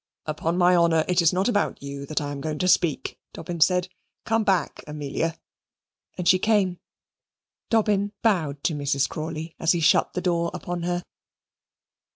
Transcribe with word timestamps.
"Upon 0.25 0.57
my 0.57 0.75
honour 0.75 1.05
it 1.07 1.21
is 1.21 1.31
not 1.31 1.47
about 1.47 1.83
you 1.83 2.07
that 2.07 2.19
I 2.19 2.31
am 2.31 2.41
going 2.41 2.57
to 2.57 2.67
speak," 2.67 3.19
Dobbin 3.33 3.61
said. 3.61 3.87
"Come 4.25 4.43
back, 4.43 4.83
Amelia," 4.87 5.37
and 6.17 6.27
she 6.27 6.39
came. 6.39 6.79
Dobbin 7.69 8.11
bowed 8.23 8.63
to 8.63 8.73
Mrs. 8.73 9.07
Crawley, 9.07 9.55
as 9.59 9.73
he 9.73 9.79
shut 9.79 10.13
the 10.13 10.19
door 10.21 10.49
upon 10.55 10.81
her. 10.81 11.03